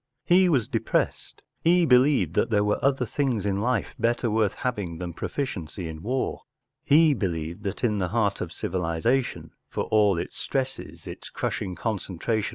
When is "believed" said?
1.85-2.33, 7.13-7.61